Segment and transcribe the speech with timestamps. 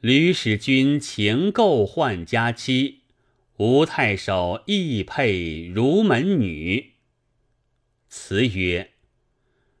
[0.00, 3.00] 吕使君情构宦家妻，
[3.56, 6.92] 吴太守亦配如门女。
[8.08, 8.92] 词曰：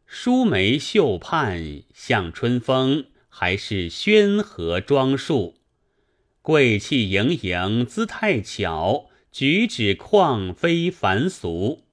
[0.06, 5.58] 舒眉秀盼向春风，还是宣和装束。
[6.42, 11.84] 贵气盈盈姿态巧，举止况非凡俗。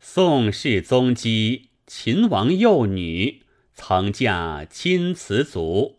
[0.00, 3.44] 宋氏宗姬，秦王幼女，
[3.74, 5.97] 曾嫁亲慈族。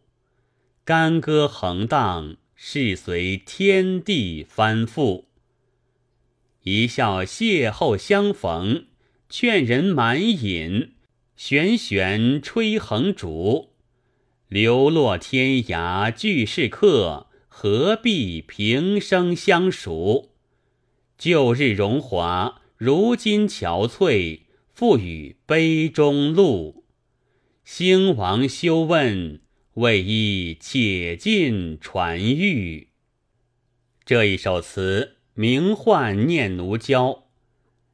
[0.90, 5.26] 干戈横荡，事随天地翻覆。
[6.64, 8.88] 一笑邂逅相逢，
[9.30, 10.94] 劝人满饮。
[11.36, 13.70] 旋旋吹横竹，
[14.48, 20.32] 流落天涯俱是客，何必平生相熟？
[21.20, 24.40] 旧日荣华，如今憔悴，
[24.74, 26.84] 付与杯中露。
[27.64, 29.42] 兴亡休问。
[29.80, 32.90] 为伊且尽传誉。
[34.04, 37.08] 这一首词名唤《念奴娇》，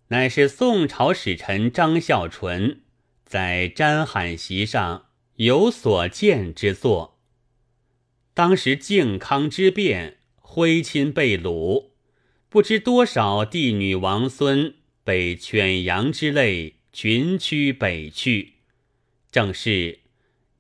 [0.08, 2.82] 乃是宋朝使臣张孝纯
[3.24, 7.20] 在瞻罕席上有所见之作。
[8.34, 11.92] 当时靖康之变，徽钦被掳，
[12.50, 18.54] 不知多少帝女王孙被犬羊之类群驱北去，
[19.32, 20.05] 正是。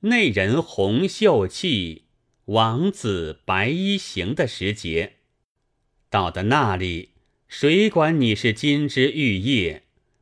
[0.05, 2.03] 内人红袖气，
[2.45, 5.13] 王子白衣行的时节，
[6.11, 7.09] 到的那里，
[7.47, 9.81] 谁管你是金枝玉叶，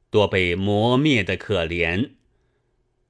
[0.09, 2.11] 多被磨灭的可怜。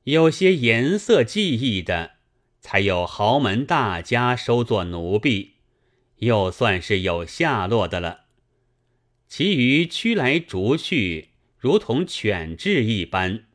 [0.06, 2.14] 有些颜色记忆的，
[2.60, 5.52] 才有豪门大家收作奴婢，
[6.18, 8.22] 又算是有下落的了。
[9.28, 11.30] 其余驱来逐去，
[11.60, 13.46] 如同犬彘一般。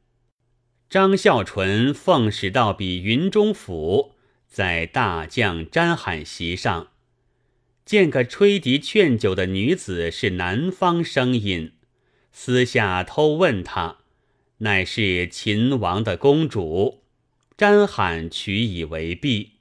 [0.91, 4.15] 张孝纯奉使到比云中府，
[4.47, 6.89] 在大将詹罕席上，
[7.85, 11.73] 见个吹笛劝酒的女子是南方声音，
[12.33, 13.99] 私下偷问他，
[14.59, 17.03] 乃是秦王的公主。
[17.59, 19.59] 詹罕取以为璧。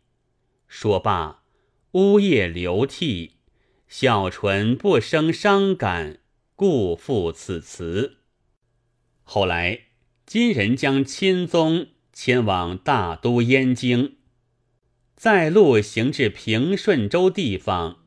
[0.70, 1.44] 说罢，
[1.92, 3.34] 呜咽流涕。
[3.90, 6.20] 孝纯不生伤感，
[6.56, 8.20] 故赋此词。
[9.24, 9.87] 后来。
[10.28, 14.18] 金人将钦宗迁往大都燕京，
[15.16, 18.00] 在路行至平顺州地方，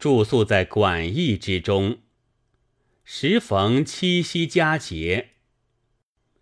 [0.00, 1.98] 住宿在馆驿之中。
[3.04, 5.28] 时逢七夕佳节，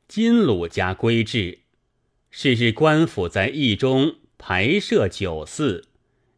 [0.09, 1.59] 金鲁家归至，
[2.31, 5.89] 是日官府在驿中排设酒肆，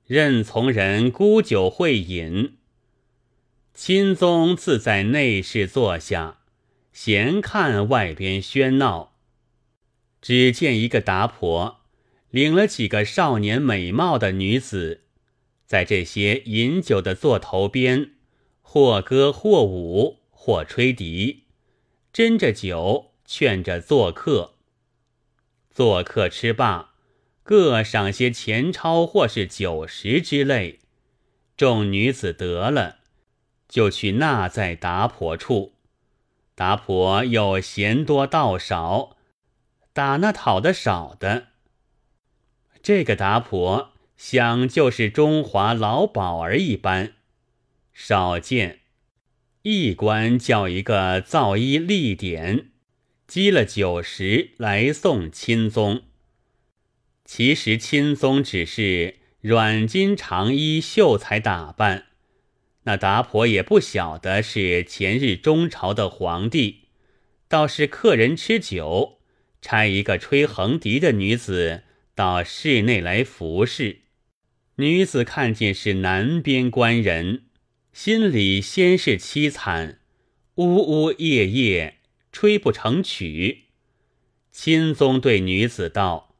[0.04, 2.56] 任从人沽酒会饮。
[3.72, 6.37] 钦宗自在内室坐下。
[7.00, 9.12] 闲看外边喧闹，
[10.20, 11.82] 只见一个达婆
[12.30, 15.04] 领了几个少年美貌的女子，
[15.64, 18.14] 在这些饮酒的座头边，
[18.60, 21.44] 或歌或舞，或吹笛，
[22.12, 24.54] 斟着酒，劝着做客。
[25.70, 26.94] 做客吃罢，
[27.44, 30.80] 各赏些钱钞或是酒食之类。
[31.56, 32.96] 众女子得了，
[33.68, 35.77] 就去纳在达婆处。
[36.58, 39.16] 达婆又嫌多道少，
[39.92, 41.50] 打那讨的少的。
[42.82, 47.12] 这个达婆想就是中华老鸨儿一般，
[47.92, 48.80] 少见。
[49.62, 52.70] 一官叫一个造衣立典，
[53.28, 56.02] 积了酒食来送钦宗。
[57.24, 62.07] 其实钦宗只是软金长衣秀才打扮。
[62.88, 66.84] 那达婆也不晓得是前日中朝的皇帝，
[67.46, 69.18] 倒是客人吃酒，
[69.60, 71.82] 差一个吹横笛的女子
[72.14, 73.98] 到室内来服侍。
[74.76, 77.42] 女子看见是南边官人，
[77.92, 80.00] 心里先是凄惨，
[80.54, 81.96] 呜呜咽咽，
[82.32, 83.64] 吹不成曲。
[84.50, 86.34] 钦宗对女子道：“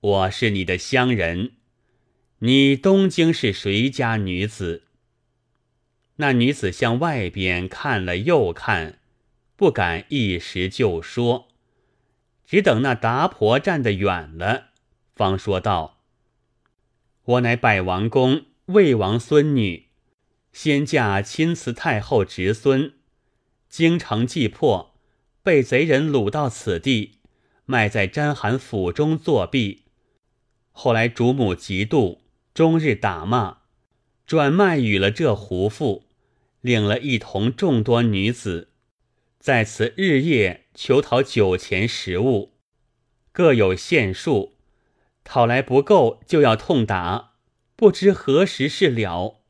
[0.00, 1.50] 我是你的乡人，
[2.38, 4.83] 你东京是谁家女子？”
[6.16, 9.00] 那女子向外边看了又看，
[9.56, 11.48] 不敢一时就说，
[12.46, 14.66] 只等那达婆站得远了，
[15.16, 15.98] 方说道
[17.24, 19.88] ：“我乃百王公魏王孙女，
[20.52, 22.94] 先嫁钦慈太后侄孙，
[23.68, 24.94] 京城既破，
[25.42, 27.18] 被贼人掳到此地，
[27.64, 29.82] 卖在詹寒府中作婢。
[30.70, 32.18] 后来主母嫉妒，
[32.54, 33.58] 终日打骂。”
[34.26, 36.03] 转卖与了这胡妇，
[36.64, 38.70] 领了一同众多女子，
[39.38, 42.54] 在此日夜求讨酒钱食物，
[43.32, 44.54] 各有限数，
[45.24, 47.34] 讨来不够就要痛打，
[47.76, 49.42] 不知何时是了。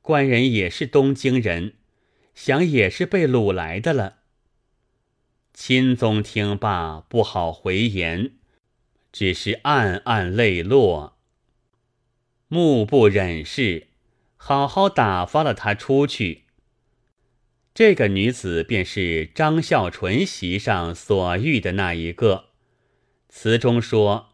[0.00, 1.74] 官人也是东京人，
[2.36, 4.18] 想也是被掳来的了。
[5.52, 8.34] 钦宗听罢，不好回言，
[9.10, 11.18] 只是暗暗泪落，
[12.46, 13.88] 目不忍视，
[14.42, 16.44] 好好打发了他出去。
[17.74, 22.46] 这个女子便是张孝纯席上所遇的那一个。
[23.28, 24.30] 词中说：“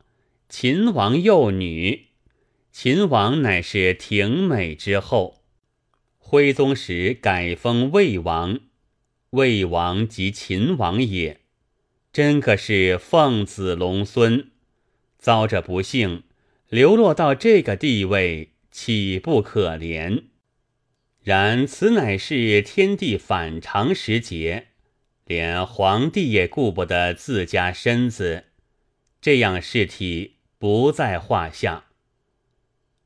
[0.48, 2.06] 秦王幼女，
[2.70, 5.42] 秦王乃是廷美之后。
[6.18, 8.60] 徽宗时改封魏王，
[9.30, 11.40] 魏王即秦王也。
[12.12, 14.52] 真可是凤子龙孙，
[15.18, 16.22] 遭着不幸，
[16.68, 20.24] 流落到这个地位，岂不可怜？”
[21.24, 24.66] 然此乃是天地反常时节，
[25.24, 28.44] 连皇帝也顾不得自家身子，
[29.18, 31.86] 这样事体不在话下。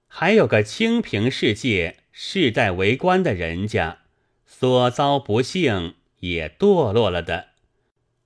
[0.09, 3.99] 还有个清平世界世代为官的人家，
[4.45, 7.51] 所遭不幸也堕落了的。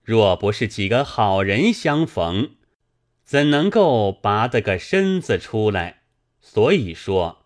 [0.03, 2.53] 若不是几个好人相逢，
[3.23, 6.04] 怎能够拔得个身子出来？
[6.47, 7.41] 所以说。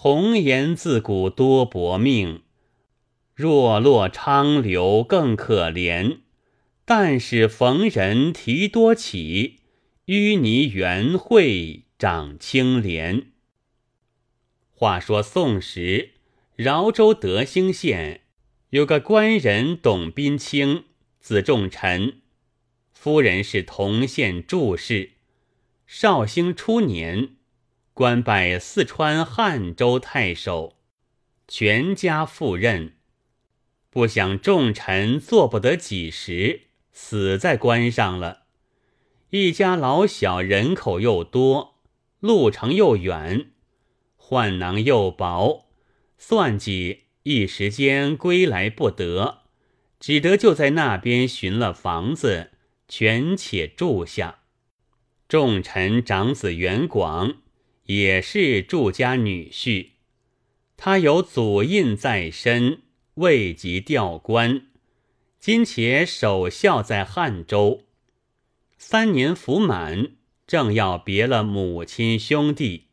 [0.00, 2.42] 红颜自古多薄命，
[3.34, 6.18] 若落昌流更可怜。
[6.84, 9.56] 但使逢人提多起，
[10.06, 13.32] 淤泥圆会长青莲。
[14.72, 16.12] 话说宋时，
[16.54, 18.20] 饶州德兴县
[18.70, 20.84] 有个官人董宾清，
[21.18, 22.20] 字仲臣，
[22.92, 25.14] 夫人是同县祝氏。
[25.88, 27.30] 绍兴初年。
[27.98, 30.76] 官拜四川汉州太守，
[31.48, 32.92] 全家赴任。
[33.90, 38.42] 不想重臣做不得几时，死在官上了。
[39.30, 41.80] 一家老小人口又多，
[42.20, 43.50] 路程又远，
[44.16, 45.66] 患囊又薄，
[46.16, 49.38] 算计一时间归来不得，
[49.98, 52.52] 只得就在那边寻了房子，
[52.86, 54.42] 全且住下。
[55.28, 57.38] 重臣长子袁广。
[57.88, 59.92] 也是祝家女婿，
[60.76, 62.82] 他有祖印在身，
[63.14, 64.66] 未及调官，
[65.40, 67.84] 今且守孝在汉州。
[68.76, 70.10] 三年服满，
[70.46, 72.88] 正要别了母亲兄弟，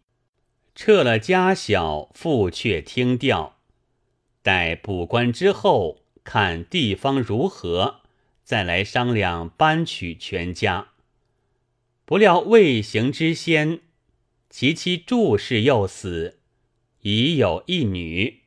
[0.73, 3.57] 撤了家小，复却听调。
[4.41, 7.99] 待补官之后，看地方如何，
[8.45, 10.91] 再来商量搬取全家。
[12.05, 13.81] 不料未行之先。
[14.57, 16.39] 其妻祝氏又死，
[17.01, 18.43] 已有一女。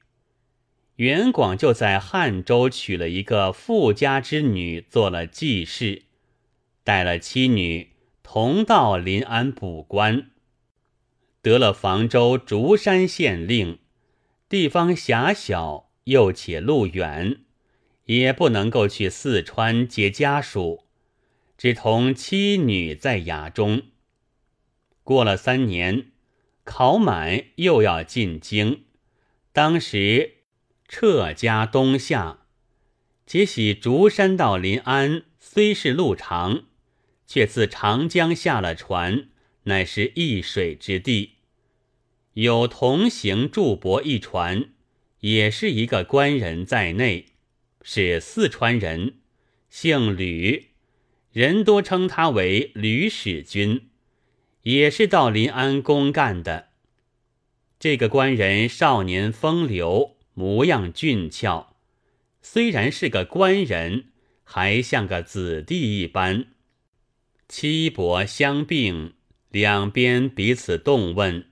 [0.97, 6.05] 袁广就在汉州娶了一个富家之女，做了继室，
[6.83, 7.91] 带了妻女
[8.23, 10.31] 同到临安补官，
[11.43, 13.79] 得了房州竹山县令。
[14.49, 17.41] 地方狭小，又且路远，
[18.07, 20.85] 也不能够去四川接家属，
[21.59, 23.83] 只同妻女在衙中。
[25.09, 26.11] 过了三年，
[26.65, 28.85] 考满又要进京。
[29.55, 30.41] 当时
[30.87, 32.41] 撤家东下，
[33.27, 36.65] 且喜竹山到临安，虽是路长，
[37.27, 39.31] 却自长江下了船，
[39.63, 41.37] 乃是一水之地。
[42.35, 44.73] 有同行祝伯一船，
[45.21, 47.29] 也是一个官人在内，
[47.81, 49.15] 是四川人，
[49.71, 50.67] 姓吕，
[51.33, 53.89] 人多称他为吕使君。
[54.69, 56.69] 也是到临安公干的。
[57.81, 61.75] 这个官人少年风流，模样俊俏，
[62.43, 64.09] 虽然是个官人，
[64.45, 66.49] 还像个子弟一般。
[67.49, 69.15] 七伯相并，
[69.51, 71.47] 两边彼此动问。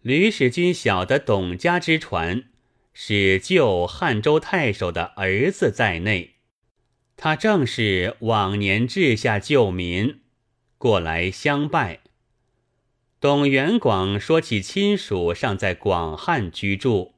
[0.00, 2.44] 吕使君晓得董家之传，
[2.94, 6.36] 是旧汉州太守的儿子在内，
[7.18, 10.20] 他正是往年治下救民，
[10.78, 12.00] 过来相拜。
[13.24, 17.14] 董元广说起亲属尚在广汉居住，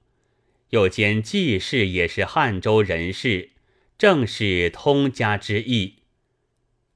[0.70, 3.50] 又兼季氏也是汉州人士，
[3.98, 5.94] 正是通家之意。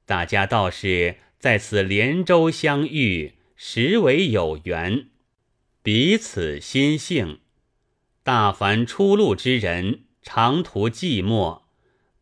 [0.05, 5.07] 大家倒是在此连州相遇，实为有缘，
[5.83, 7.39] 彼此心性。
[8.23, 11.63] 大凡出路之人，长途寂寞，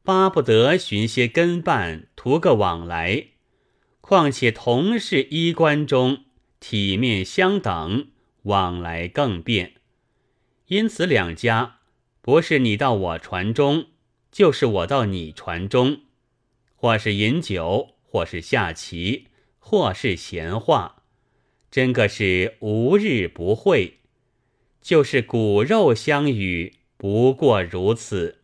[0.03, 3.27] 巴不得寻些跟伴，图个往来。
[4.01, 6.24] 况且同是衣冠中。
[6.60, 8.08] 体面相等，
[8.44, 9.74] 往来更便。
[10.68, 11.80] 因此两家
[12.22, 13.88] 不是你到我船中，
[14.32, 16.01] 就是我到你船中，
[16.75, 21.04] 或是饮酒，或是下棋，或是闲话，
[21.72, 24.00] 真个是无日不会。
[24.82, 28.44] 就是骨肉相与，不过如此。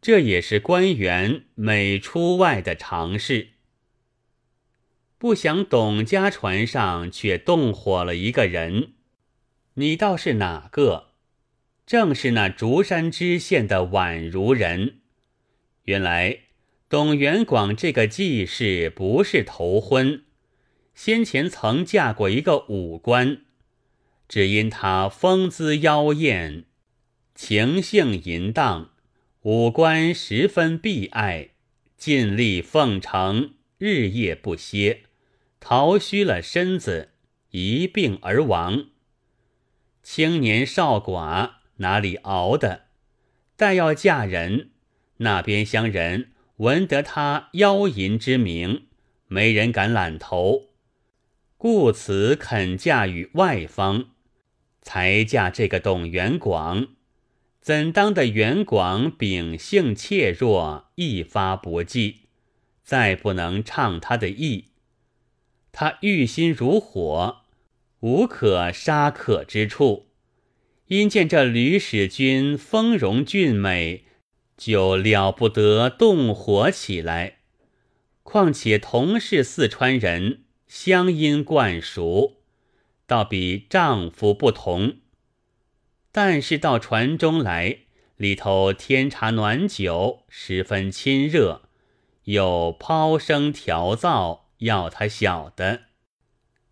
[0.00, 3.48] 这也是官员每出外的常事。
[5.18, 8.92] 不想董家船上却动火了一个人，
[9.74, 11.08] 你倒是哪个？
[11.84, 15.00] 正是那竹山知县的宛如人。
[15.86, 16.42] 原来
[16.88, 20.22] 董元广这个继室不是头婚，
[20.94, 23.42] 先前曾嫁过一个武官。
[24.28, 26.64] 只因他风姿妖艳，
[27.34, 28.92] 情性淫荡，
[29.42, 31.48] 五官十分必爱，
[31.96, 35.04] 尽力奉承，日夜不歇，
[35.60, 37.10] 逃虚了身子，
[37.50, 38.86] 一病而亡。
[40.02, 42.86] 青年少寡哪里熬的？
[43.56, 44.70] 待要嫁人，
[45.18, 48.86] 那边乡人闻得他妖淫之名，
[49.26, 50.70] 没人敢揽头，
[51.56, 54.10] 故此肯嫁与外方。
[54.80, 56.86] 才嫁这个董元广，
[57.60, 62.28] 怎当的元广秉性怯弱，一发不济，
[62.82, 64.67] 再不能畅他的意。
[65.72, 67.42] 他欲心如火，
[68.00, 70.06] 无可杀可之处。
[70.86, 74.04] 因见这吕使君丰容俊美，
[74.56, 77.38] 就了不得动火起来。
[78.22, 82.38] 况且同是四川人，乡音惯熟。
[83.06, 84.96] 倒比丈夫不同，
[86.12, 87.78] 但是到船中来，
[88.16, 91.62] 里头添茶暖酒，十分亲热，
[92.24, 95.82] 有抛声调灶，要他晓得。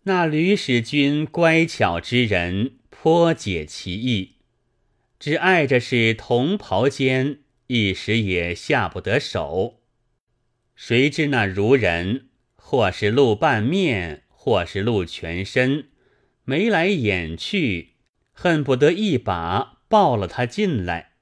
[0.03, 4.35] 那吕使君乖巧之人，颇解其意，
[5.19, 9.81] 只碍着是同袍间，一时也下不得手。
[10.75, 15.89] 谁知那如人，或是露半面，或是露全身。
[16.45, 17.95] 眉来眼去，
[18.31, 21.13] 恨不得一把抱了他进来。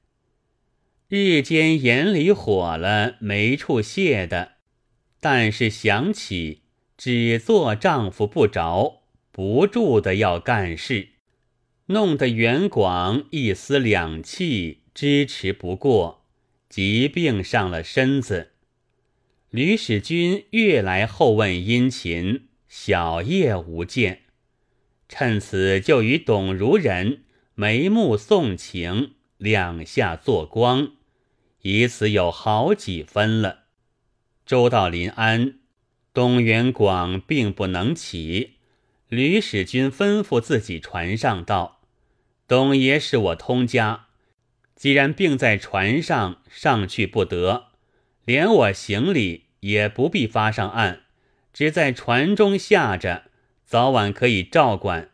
[1.08, 4.55] 日间眼里火了，没处泄的，
[5.28, 6.62] 但是想起
[6.96, 9.02] 只做丈夫不着，
[9.32, 11.08] 不住的要干事，
[11.88, 16.28] 弄得袁广一丝两气支持不过，
[16.70, 18.52] 疾病上了身子。
[19.50, 24.26] 吕使君越来后问殷勤，小夜无见。
[25.10, 27.24] 趁此就与董如人
[27.56, 30.92] 眉目送情，两下做光，
[31.64, 33.65] 以此有好几分了。
[34.46, 35.56] 周到临安，
[36.14, 38.54] 董元广并不能起，
[39.10, 41.82] 吕使君吩咐自己船上道
[42.48, 44.08] ：“董爷是我通家，
[44.76, 47.70] 既然病在船上，上去不得，
[48.24, 51.02] 连我行李也不必发上岸，
[51.52, 53.24] 只在船中下着。”
[53.68, 55.10] 早晚可以照管，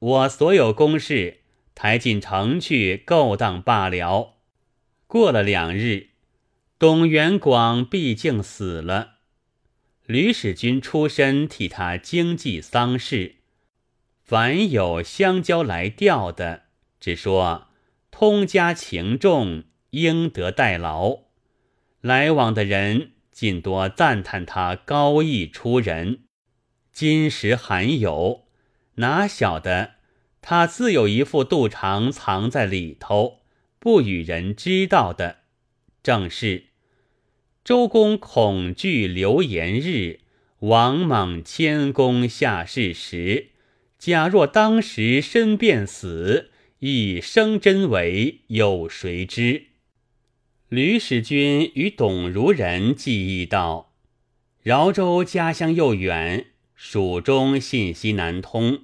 [0.00, 1.42] 我所有公事
[1.72, 4.34] 抬进城去勾当罢了。
[5.06, 6.08] 过了两日，
[6.78, 9.14] 董元广毕竟死了，
[10.04, 13.36] 吕使君出身替他经济丧事。
[14.22, 16.64] 凡有相交来调的，
[17.00, 17.68] 只说
[18.10, 21.20] 通家情重，应得代劳。
[22.02, 26.24] 来往的人尽多赞叹他高义出人。
[26.92, 28.48] 金石罕有，
[28.96, 29.94] 哪晓得
[30.42, 33.40] 他自有一副肚肠藏在里头，
[33.78, 35.38] 不与人知道的。
[36.02, 36.65] 正是
[37.66, 40.20] 周公恐惧流言日，
[40.60, 43.48] 王莽谦恭下世时。
[43.98, 49.64] 假若当时身便死，一生真伪，有谁知？
[50.68, 53.92] 吕使君与董如人记忆道：
[54.62, 56.46] 饶州家乡又远。
[56.76, 58.82] 蜀中信息难通，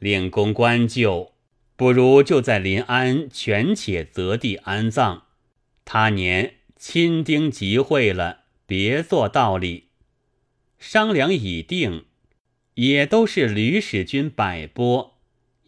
[0.00, 1.34] 令公官就，
[1.76, 5.26] 不如就在临安权且择地安葬。
[5.84, 9.84] 他年亲丁集会了，别做道理。
[10.78, 12.04] 商量已定，
[12.74, 15.18] 也都是吕使君摆拨，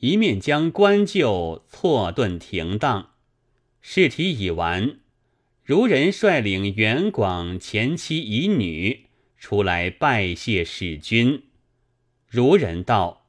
[0.00, 3.12] 一面将官就错顿停当。
[3.80, 4.98] 事题已完，
[5.64, 9.06] 如人率领元广前妻乙女。
[9.38, 11.44] 出来拜谢使君，
[12.26, 13.28] 如人道：“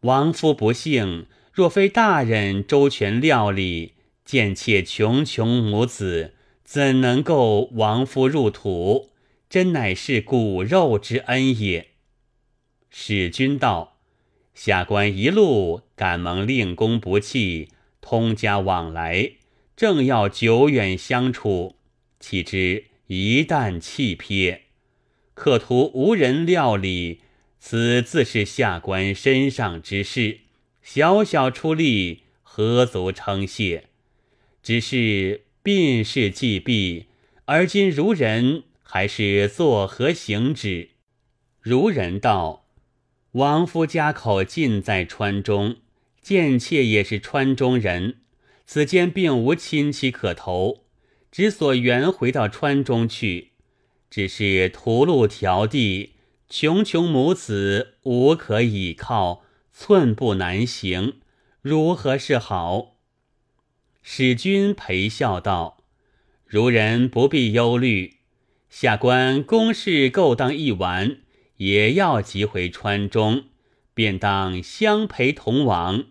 [0.00, 3.92] 王夫不幸，若非大人周全料理，
[4.24, 6.34] 贱妾穷穷母子，
[6.70, 9.08] 怎能够亡夫入土？
[9.48, 11.92] 真乃是骨肉之恩也。”
[12.92, 13.96] 使君道
[14.52, 17.70] ：“下官一路感蒙令公不弃，
[18.02, 19.32] 通家往来，
[19.74, 21.76] 正要久远相处，
[22.20, 24.58] 岂知一旦弃瞥。”
[25.32, 27.22] 客图无人料理，
[27.58, 30.40] 此自是下官身上之事，
[30.82, 33.84] 小小出力，何足称谢？
[34.62, 37.08] 只是病事既毕，
[37.44, 40.92] 而今如人还是作何行之？
[41.60, 42.64] 如人道：
[43.32, 45.76] 王夫家口尽在川中，
[46.22, 48.16] 贱妾也是川中人，
[48.64, 50.84] 此间并无亲戚可投，
[51.30, 53.50] 只所原回到川中去。
[54.08, 56.14] 只是途路迢递，
[56.48, 59.44] 穷穷母子无可倚靠，
[59.74, 61.16] 寸步难行，
[61.60, 62.94] 如何是好？
[64.02, 65.84] 使君陪笑道
[66.46, 68.18] ：“如人不必忧虑，
[68.70, 71.18] 下官公事够当一完，
[71.56, 73.44] 也要急回川中，
[73.94, 76.06] 便当相陪同往。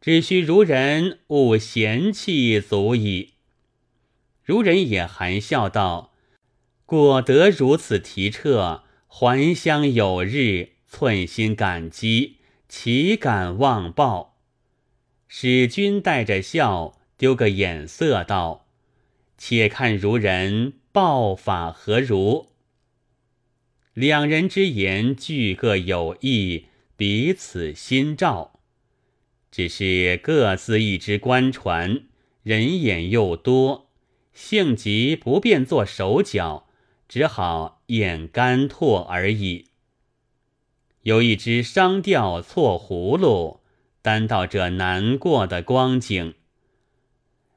[0.00, 3.34] 只需如人勿嫌弃，足矣。”
[4.44, 6.12] 如人也含笑道
[6.84, 14.36] ：“果得如此提撤，还乡有日，寸心感激，岂敢忘报？”
[15.28, 16.98] 使君带着笑。
[17.22, 18.66] 丢个眼色，道
[19.38, 22.48] ：“且看如人报法何如？”
[23.94, 28.58] 两人之言俱各有意，彼此心照。
[29.52, 32.06] 只是各自一只官船，
[32.42, 33.92] 人眼又多，
[34.32, 36.66] 性急不便做手脚，
[37.08, 39.68] 只好眼干唾而已。
[41.02, 43.60] 有一只商调错葫芦，
[44.02, 46.34] 担到这难过的光景。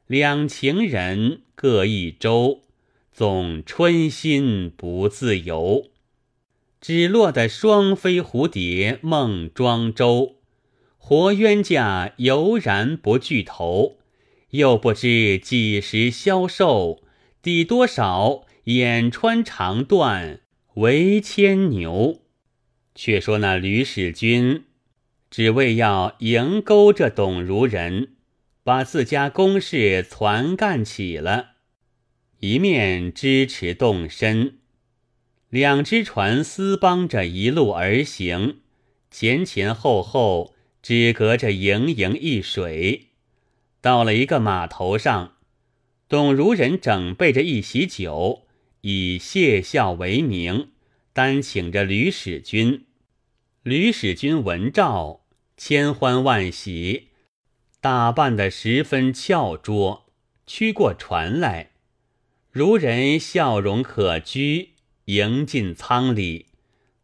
[0.07, 2.61] 两情人各一舟，
[3.11, 5.89] 总春心不自由。
[6.79, 10.35] 只落得双飞蝴蝶梦庄周，
[10.97, 13.97] 活冤家犹然不聚头。
[14.51, 17.01] 又不知几时消瘦，
[17.41, 20.41] 抵多少眼穿肠断
[20.75, 22.21] 为牵牛。
[22.93, 24.65] 却说那吕使君，
[25.31, 28.14] 只为要迎勾这董如人。
[28.65, 31.49] 把自家公事攒干起了，
[32.39, 34.57] 一面支持动身，
[35.49, 38.61] 两只船丝帮着一路而行，
[39.11, 43.09] 前前后后只隔着盈盈一水。
[43.81, 45.35] 到了一个码头上，
[46.09, 48.47] 董如人整备着一席酒，
[48.81, 50.69] 以谢孝为名，
[51.13, 52.85] 单请着吕使君。
[53.61, 55.23] 吕使君闻召，
[55.55, 57.09] 千欢万喜。
[57.85, 60.07] 打扮得十分俏拙，
[60.47, 61.69] 驱过船来，
[62.49, 64.69] 如人笑容可掬，
[65.05, 66.47] 迎进舱里，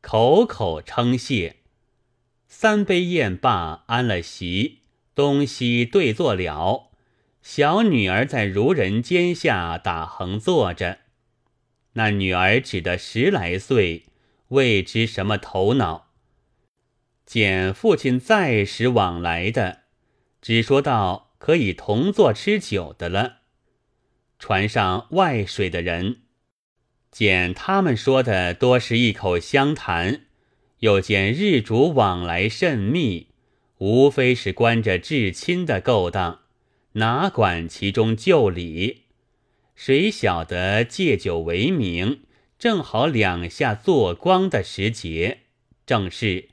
[0.01, 1.57] 口口称谢。
[2.47, 4.79] 三杯宴罢，安了席，
[5.13, 6.89] 东西对坐了。
[7.43, 10.97] 小女儿在如人肩下打横坐着，
[11.93, 14.05] 那女儿只得十来岁，
[14.47, 16.07] 未知什么头脑。
[17.23, 19.80] 见父亲在时往来的。
[20.41, 23.37] 只说到可以同坐吃酒的了。
[24.39, 26.21] 船上外水的人，
[27.11, 30.21] 见他们说的多是一口相谈，
[30.79, 33.27] 又见日主往来甚密，
[33.77, 36.39] 无非是关着至亲的勾当，
[36.93, 39.03] 哪管其中旧礼？
[39.75, 42.23] 谁晓得借酒为名，
[42.57, 45.41] 正好两下做光的时节，
[45.85, 46.49] 正是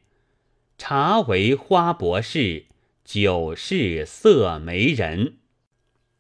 [0.76, 2.67] 茶为花博士。
[3.08, 5.37] 酒是色媒人。